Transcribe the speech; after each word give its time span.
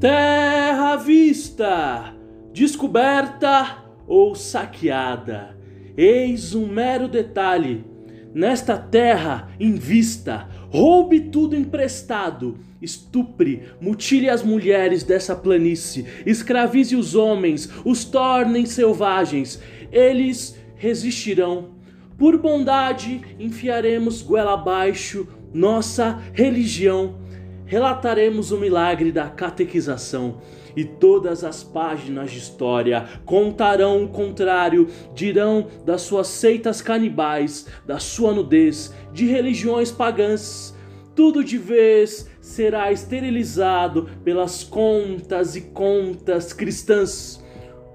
Terra 0.00 0.94
vista, 0.94 2.14
descoberta 2.52 3.78
ou 4.06 4.32
saqueada. 4.36 5.58
Eis 5.96 6.54
um 6.54 6.68
mero 6.68 7.08
detalhe. 7.08 7.84
Nesta 8.32 8.78
terra 8.78 9.48
invista, 9.58 10.48
roube 10.70 11.18
tudo 11.18 11.56
emprestado, 11.56 12.58
estupre, 12.80 13.70
mutile 13.80 14.30
as 14.30 14.40
mulheres 14.40 15.02
dessa 15.02 15.34
planície, 15.34 16.06
escravize 16.24 16.94
os 16.94 17.16
homens, 17.16 17.68
os 17.84 18.04
tornem 18.04 18.66
selvagens. 18.66 19.60
Eles 19.90 20.56
resistirão. 20.76 21.70
Por 22.16 22.38
bondade, 22.38 23.20
enfiaremos 23.36 24.22
goela 24.22 24.54
abaixo 24.54 25.26
nossa 25.52 26.22
religião 26.32 27.26
relataremos 27.68 28.50
o 28.50 28.56
milagre 28.56 29.12
da 29.12 29.28
catequização 29.28 30.38
e 30.74 30.84
todas 30.84 31.44
as 31.44 31.62
páginas 31.62 32.30
de 32.30 32.38
história 32.38 33.06
contarão 33.26 34.04
o 34.04 34.08
contrário, 34.08 34.88
dirão 35.14 35.66
das 35.84 36.00
suas 36.02 36.28
seitas 36.28 36.80
canibais, 36.80 37.66
da 37.86 37.98
sua 37.98 38.32
nudez, 38.32 38.94
de 39.12 39.26
religiões 39.26 39.92
pagãs. 39.92 40.74
Tudo 41.14 41.44
de 41.44 41.58
vez 41.58 42.30
será 42.40 42.90
esterilizado 42.90 44.08
pelas 44.24 44.64
contas 44.64 45.54
e 45.54 45.60
contas 45.60 46.54
cristãs. 46.54 47.44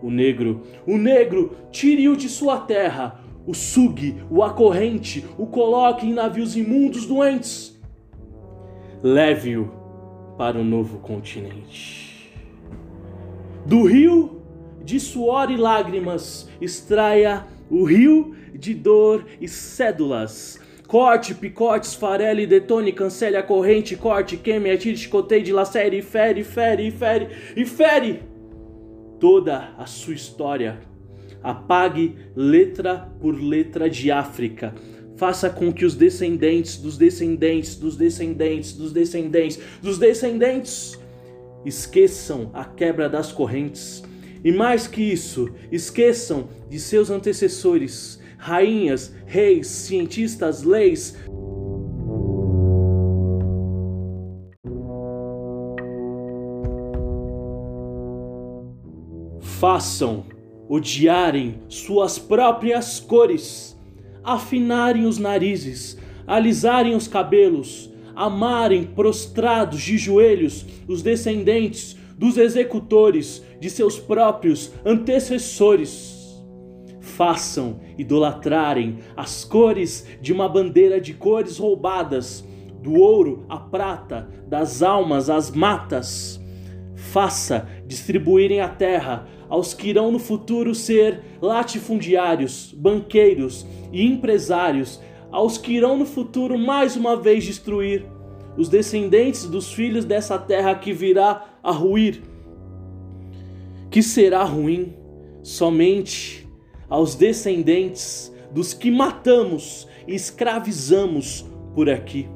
O 0.03 0.11
negro, 0.11 0.61
o 0.85 0.97
negro, 0.97 1.55
tire-o 1.71 2.15
de 2.15 2.29
sua 2.29 2.59
terra, 2.59 3.21
o 3.47 3.55
sugue, 3.55 4.17
o 4.29 4.43
acorrente, 4.43 5.25
o 5.37 5.47
coloque 5.47 6.05
em 6.05 6.13
navios 6.13 6.55
imundos 6.55 7.05
doentes 7.05 7.72
leve-o 9.03 9.69
para 10.37 10.57
o 10.57 10.63
novo 10.63 10.99
continente. 10.99 12.31
Do 13.65 13.85
rio 13.85 14.41
de 14.83 14.99
suor 14.99 15.51
e 15.51 15.57
lágrimas, 15.57 16.49
extraia 16.61 17.45
o 17.69 17.83
rio 17.83 18.35
de 18.53 18.73
dor 18.73 19.25
e 19.41 19.47
cédulas. 19.47 20.59
Corte, 20.87 21.33
picote, 21.33 21.87
esfarele, 21.87 22.45
detone, 22.45 22.91
cancele 22.91 23.35
a 23.35 23.43
corrente, 23.43 23.95
corte, 23.95 24.37
queime, 24.37 24.71
atire, 24.71 24.95
chicoteie, 24.95 25.41
dilacere, 25.41 26.01
fere, 26.01 26.43
fere, 26.43 26.91
fere 26.91 27.29
e 27.55 27.65
fere 27.65 28.21
toda 29.19 29.73
a 29.77 29.85
sua 29.85 30.13
história. 30.13 30.79
Apague 31.41 32.15
letra 32.35 33.11
por 33.19 33.33
letra 33.33 33.89
de 33.89 34.11
África 34.11 34.73
faça 35.23 35.49
com 35.49 35.71
que 35.71 35.85
os 35.85 35.95
descendentes 35.95 36.75
dos 36.75 36.97
descendentes 36.97 37.77
dos 37.77 37.95
descendentes 37.95 38.73
dos 38.73 38.91
descendentes 38.91 39.57
dos 39.81 39.97
descendentes 39.97 40.99
esqueçam 41.63 42.51
a 42.53 42.65
quebra 42.65 43.07
das 43.07 43.31
correntes. 43.31 44.03
E 44.43 44.51
mais 44.51 44.85
que 44.85 45.01
isso, 45.01 45.49
esqueçam 45.71 46.49
de 46.69 46.77
seus 46.77 47.09
antecessores, 47.09 48.19
rainhas, 48.37 49.15
reis, 49.25 49.67
cientistas, 49.67 50.63
leis. 50.63 51.15
Façam 59.39 60.25
odiarem 60.67 61.61
suas 61.69 62.19
próprias 62.19 62.99
cores 62.99 63.73
afinarem 64.23 65.05
os 65.05 65.17
narizes, 65.17 65.97
alisarem 66.25 66.95
os 66.95 67.07
cabelos, 67.07 67.91
amarem 68.15 68.83
prostrados 68.83 69.81
de 69.81 69.97
joelhos 69.97 70.65
os 70.87 71.01
descendentes 71.01 71.97
dos 72.17 72.37
executores 72.37 73.43
de 73.59 73.69
seus 73.69 73.99
próprios 73.99 74.71
antecessores. 74.85 76.21
Façam 77.01 77.79
idolatrarem 77.97 78.99
as 79.15 79.43
cores 79.43 80.07
de 80.21 80.31
uma 80.31 80.47
bandeira 80.47 81.01
de 81.01 81.13
cores 81.13 81.57
roubadas, 81.57 82.43
do 82.81 82.93
ouro 82.93 83.45
à 83.47 83.57
prata, 83.57 84.29
das 84.47 84.83
almas 84.83 85.29
às 85.29 85.49
matas. 85.51 86.42
Faça 87.13 87.69
distribuírem 87.85 88.59
a 88.59 88.67
terra 88.67 89.27
aos 89.47 89.71
que 89.71 89.87
irão 89.87 90.11
no 90.11 90.17
futuro 90.17 90.73
ser 90.73 91.21
latifundiários, 91.39 92.73
banqueiros 92.75 93.67
e 93.91 94.03
empresários, 94.03 94.99
aos 95.31 95.59
que 95.59 95.73
irão 95.73 95.95
no 95.95 96.07
futuro 96.07 96.57
mais 96.57 96.95
uma 96.95 97.15
vez 97.15 97.43
destruir 97.43 98.03
os 98.57 98.67
descendentes 98.67 99.45
dos 99.45 99.71
filhos 99.71 100.05
dessa 100.05 100.39
terra 100.39 100.73
que 100.73 100.91
virá 100.91 101.59
a 101.61 101.69
ruir, 101.69 102.23
que 103.91 104.01
será 104.01 104.43
ruim 104.43 104.95
somente 105.43 106.49
aos 106.89 107.13
descendentes 107.13 108.33
dos 108.51 108.73
que 108.73 108.89
matamos 108.89 109.87
e 110.07 110.15
escravizamos 110.15 111.45
por 111.75 111.91
aqui. 111.91 112.27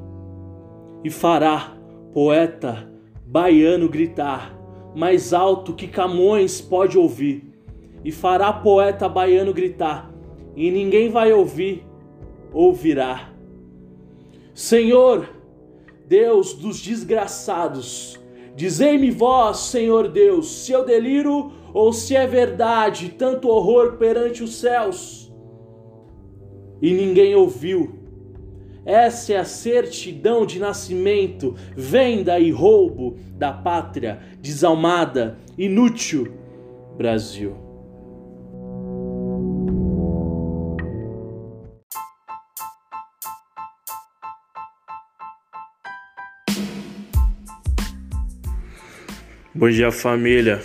E 1.02 1.10
fará 1.10 1.76
poeta 2.14 2.88
baiano 3.26 3.88
gritar: 3.88 4.57
mais 4.94 5.32
alto 5.32 5.72
que 5.72 5.86
Camões 5.86 6.60
pode 6.60 6.98
ouvir, 6.98 7.52
e 8.04 8.12
fará 8.12 8.52
poeta 8.52 9.08
baiano 9.08 9.52
gritar, 9.52 10.12
e 10.56 10.70
ninguém 10.70 11.10
vai 11.10 11.32
ouvir, 11.32 11.84
ouvirá. 12.52 13.32
Senhor, 14.54 15.28
Deus 16.06 16.54
dos 16.54 16.80
desgraçados, 16.80 18.18
dizei-me 18.56 19.10
vós, 19.10 19.58
Senhor 19.58 20.08
Deus, 20.08 20.48
se 20.48 20.72
eu 20.72 20.84
deliro 20.84 21.52
ou 21.72 21.92
se 21.92 22.16
é 22.16 22.26
verdade 22.26 23.10
tanto 23.10 23.48
horror 23.48 23.98
perante 23.98 24.42
os 24.42 24.56
céus. 24.56 25.32
E 26.80 26.92
ninguém 26.92 27.34
ouviu, 27.34 27.97
essa 28.88 29.34
é 29.34 29.36
a 29.36 29.44
certidão 29.44 30.46
de 30.46 30.58
nascimento, 30.58 31.54
venda 31.76 32.40
e 32.40 32.50
roubo 32.50 33.18
da 33.34 33.52
pátria 33.52 34.18
desalmada, 34.40 35.38
inútil 35.58 36.32
Brasil. 36.96 37.54
Bom 49.54 49.68
dia, 49.68 49.92
família. 49.92 50.62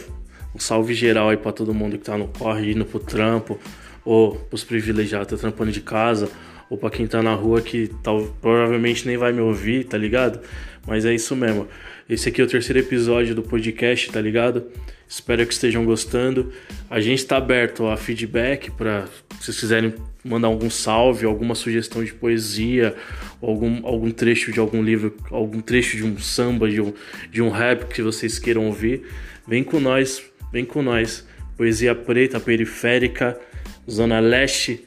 Um 0.55 0.59
salve 0.59 0.93
geral 0.93 1.27
aí 1.27 1.35
para 1.35 1.51
todo 1.51 1.73
mundo 1.73 1.97
que 1.97 2.05
tá 2.05 2.17
no 2.17 2.29
corre, 2.29 2.71
indo 2.71 2.85
pro 2.85 3.01
trampo, 3.01 3.59
ou 4.05 4.35
pros 4.35 4.63
privilegiados, 4.63 5.27
tá 5.27 5.35
trampando 5.35 5.73
de 5.73 5.81
casa 5.81 6.29
ou 6.73 6.77
para 6.77 6.89
quem 6.89 7.05
tá 7.05 7.21
na 7.21 7.35
rua 7.35 7.61
que 7.61 7.87
tal, 8.01 8.23
provavelmente 8.41 9.05
nem 9.05 9.15
vai 9.15 9.31
me 9.31 9.39
ouvir, 9.39 9.83
tá 9.83 9.95
ligado? 9.95 10.39
Mas 10.87 11.05
é 11.05 11.13
isso 11.13 11.35
mesmo. 11.35 11.67
Esse 12.09 12.29
aqui 12.29 12.41
é 12.41 12.43
o 12.43 12.47
terceiro 12.47 12.79
episódio 12.79 13.35
do 13.35 13.43
podcast, 13.43 14.11
tá 14.11 14.19
ligado? 14.19 14.65
Espero 15.07 15.45
que 15.45 15.53
estejam 15.53 15.85
gostando. 15.85 16.51
A 16.89 16.99
gente 16.99 17.19
está 17.19 17.37
aberto 17.37 17.85
a 17.85 17.95
feedback 17.95 18.71
para 18.71 19.05
se 19.39 19.45
vocês 19.45 19.59
quiserem 19.59 19.93
mandar 20.25 20.47
algum 20.47 20.67
salve, 20.67 21.27
alguma 21.27 21.53
sugestão 21.53 22.03
de 22.03 22.11
poesia, 22.11 22.95
algum, 23.39 23.85
algum 23.85 24.09
trecho 24.09 24.51
de 24.51 24.59
algum 24.59 24.81
livro, 24.81 25.15
algum 25.29 25.61
trecho 25.61 25.95
de 25.95 26.03
um 26.03 26.17
samba, 26.17 26.67
de 26.67 26.81
um, 26.81 26.91
de 27.31 27.39
um 27.39 27.51
rap 27.51 27.85
que 27.85 28.01
vocês 28.01 28.39
queiram 28.39 28.65
ouvir. 28.65 29.03
Vem 29.47 29.63
com 29.63 29.79
nós, 29.79 30.23
vem 30.51 30.65
com 30.65 30.81
nós. 30.81 31.23
Poesia 31.55 31.93
preta, 31.93 32.39
periférica, 32.39 33.39
Zona 33.87 34.19
Leste 34.19 34.83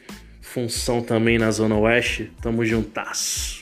função 0.56 1.02
também 1.02 1.36
na 1.36 1.50
Zona 1.50 1.76
Oeste. 1.76 2.30
Tamo 2.40 2.64
juntas. 2.64 3.55